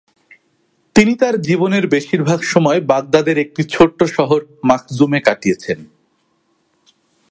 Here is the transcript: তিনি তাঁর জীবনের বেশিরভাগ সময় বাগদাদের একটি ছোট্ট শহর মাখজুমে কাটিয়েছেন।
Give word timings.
তিনি 0.95 1.13
তাঁর 1.15 1.35
জীবনের 1.41 1.87
বেশিরভাগ 1.87 2.39
সময় 2.43 2.79
বাগদাদের 2.81 3.37
একটি 3.37 3.61
ছোট্ট 3.63 4.03
শহর 4.03 4.39
মাখজুমে 4.63 5.19
কাটিয়েছেন। 5.19 5.79